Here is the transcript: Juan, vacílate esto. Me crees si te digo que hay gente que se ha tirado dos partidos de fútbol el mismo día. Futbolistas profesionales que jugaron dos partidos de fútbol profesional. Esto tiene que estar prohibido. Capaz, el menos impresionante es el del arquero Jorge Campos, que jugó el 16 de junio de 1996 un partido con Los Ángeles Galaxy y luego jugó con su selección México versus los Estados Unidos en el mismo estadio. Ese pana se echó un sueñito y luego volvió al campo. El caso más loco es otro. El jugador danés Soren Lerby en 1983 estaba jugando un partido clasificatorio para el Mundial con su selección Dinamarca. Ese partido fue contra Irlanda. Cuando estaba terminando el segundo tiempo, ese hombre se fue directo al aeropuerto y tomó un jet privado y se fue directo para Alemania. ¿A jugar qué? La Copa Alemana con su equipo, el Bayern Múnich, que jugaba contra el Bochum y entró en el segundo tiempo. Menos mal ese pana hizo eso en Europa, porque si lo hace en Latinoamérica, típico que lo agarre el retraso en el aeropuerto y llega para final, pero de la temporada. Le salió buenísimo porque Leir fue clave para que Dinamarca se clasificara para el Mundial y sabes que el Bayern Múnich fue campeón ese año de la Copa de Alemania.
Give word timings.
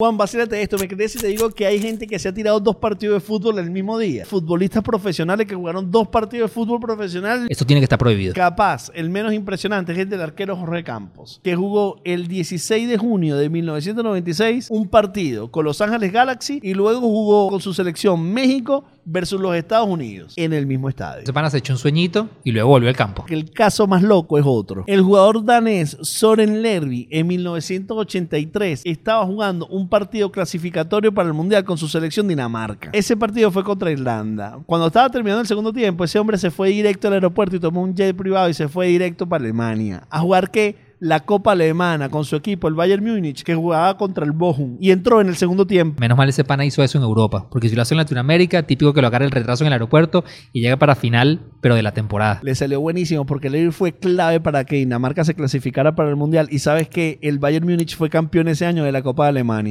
Juan, 0.00 0.16
vacílate 0.16 0.62
esto. 0.62 0.78
Me 0.78 0.86
crees 0.86 1.10
si 1.10 1.18
te 1.18 1.26
digo 1.26 1.50
que 1.50 1.66
hay 1.66 1.80
gente 1.80 2.06
que 2.06 2.20
se 2.20 2.28
ha 2.28 2.32
tirado 2.32 2.60
dos 2.60 2.76
partidos 2.76 3.14
de 3.14 3.20
fútbol 3.20 3.58
el 3.58 3.68
mismo 3.68 3.98
día. 3.98 4.24
Futbolistas 4.24 4.80
profesionales 4.80 5.44
que 5.44 5.56
jugaron 5.56 5.90
dos 5.90 6.06
partidos 6.06 6.48
de 6.48 6.54
fútbol 6.54 6.78
profesional. 6.78 7.48
Esto 7.50 7.66
tiene 7.66 7.80
que 7.80 7.86
estar 7.86 7.98
prohibido. 7.98 8.32
Capaz, 8.32 8.92
el 8.94 9.10
menos 9.10 9.32
impresionante 9.32 9.90
es 9.90 9.98
el 9.98 10.08
del 10.08 10.20
arquero 10.20 10.54
Jorge 10.54 10.84
Campos, 10.84 11.40
que 11.42 11.56
jugó 11.56 12.00
el 12.04 12.28
16 12.28 12.88
de 12.88 12.96
junio 12.96 13.36
de 13.36 13.48
1996 13.48 14.68
un 14.70 14.86
partido 14.86 15.50
con 15.50 15.64
Los 15.64 15.80
Ángeles 15.80 16.12
Galaxy 16.12 16.60
y 16.62 16.74
luego 16.74 17.00
jugó 17.00 17.48
con 17.48 17.60
su 17.60 17.74
selección 17.74 18.22
México 18.32 18.84
versus 19.08 19.40
los 19.40 19.54
Estados 19.56 19.88
Unidos 19.88 20.34
en 20.36 20.52
el 20.52 20.66
mismo 20.66 20.88
estadio. 20.88 21.22
Ese 21.22 21.32
pana 21.32 21.50
se 21.50 21.58
echó 21.58 21.72
un 21.72 21.78
sueñito 21.78 22.28
y 22.44 22.52
luego 22.52 22.68
volvió 22.68 22.88
al 22.88 22.96
campo. 22.96 23.24
El 23.28 23.50
caso 23.50 23.86
más 23.86 24.02
loco 24.02 24.38
es 24.38 24.44
otro. 24.46 24.84
El 24.86 25.02
jugador 25.02 25.44
danés 25.44 25.96
Soren 26.02 26.62
Lerby 26.62 27.08
en 27.10 27.26
1983 27.26 28.82
estaba 28.84 29.24
jugando 29.24 29.66
un 29.68 29.88
partido 29.88 30.30
clasificatorio 30.30 31.12
para 31.12 31.28
el 31.28 31.34
Mundial 31.34 31.64
con 31.64 31.78
su 31.78 31.88
selección 31.88 32.28
Dinamarca. 32.28 32.90
Ese 32.92 33.16
partido 33.16 33.50
fue 33.50 33.64
contra 33.64 33.90
Irlanda. 33.90 34.58
Cuando 34.66 34.88
estaba 34.88 35.08
terminando 35.10 35.40
el 35.40 35.46
segundo 35.46 35.72
tiempo, 35.72 36.04
ese 36.04 36.18
hombre 36.18 36.36
se 36.38 36.50
fue 36.50 36.68
directo 36.68 37.08
al 37.08 37.14
aeropuerto 37.14 37.56
y 37.56 37.60
tomó 37.60 37.82
un 37.82 37.94
jet 37.94 38.14
privado 38.16 38.48
y 38.48 38.54
se 38.54 38.68
fue 38.68 38.88
directo 38.88 39.28
para 39.28 39.42
Alemania. 39.42 40.06
¿A 40.10 40.20
jugar 40.20 40.50
qué? 40.50 40.87
La 41.00 41.20
Copa 41.20 41.52
Alemana 41.52 42.08
con 42.08 42.24
su 42.24 42.36
equipo, 42.36 42.68
el 42.68 42.74
Bayern 42.74 43.04
Múnich, 43.04 43.42
que 43.42 43.54
jugaba 43.54 43.96
contra 43.96 44.24
el 44.24 44.32
Bochum 44.32 44.76
y 44.80 44.90
entró 44.90 45.20
en 45.20 45.28
el 45.28 45.36
segundo 45.36 45.66
tiempo. 45.66 46.00
Menos 46.00 46.18
mal 46.18 46.28
ese 46.28 46.44
pana 46.44 46.64
hizo 46.64 46.82
eso 46.82 46.98
en 46.98 47.04
Europa, 47.04 47.46
porque 47.50 47.68
si 47.68 47.76
lo 47.76 47.82
hace 47.82 47.94
en 47.94 47.98
Latinoamérica, 47.98 48.64
típico 48.64 48.92
que 48.92 49.00
lo 49.00 49.06
agarre 49.06 49.24
el 49.24 49.30
retraso 49.30 49.64
en 49.64 49.68
el 49.68 49.72
aeropuerto 49.74 50.24
y 50.52 50.60
llega 50.60 50.76
para 50.76 50.94
final, 50.94 51.40
pero 51.60 51.74
de 51.74 51.82
la 51.82 51.92
temporada. 51.92 52.40
Le 52.42 52.54
salió 52.54 52.80
buenísimo 52.80 53.26
porque 53.26 53.50
Leir 53.50 53.72
fue 53.72 53.92
clave 53.92 54.40
para 54.40 54.64
que 54.64 54.76
Dinamarca 54.76 55.24
se 55.24 55.34
clasificara 55.34 55.94
para 55.94 56.08
el 56.08 56.16
Mundial 56.16 56.48
y 56.50 56.58
sabes 56.58 56.88
que 56.88 57.18
el 57.22 57.38
Bayern 57.38 57.66
Múnich 57.66 57.96
fue 57.96 58.10
campeón 58.10 58.48
ese 58.48 58.66
año 58.66 58.84
de 58.84 58.92
la 58.92 59.02
Copa 59.02 59.24
de 59.24 59.30
Alemania. 59.30 59.66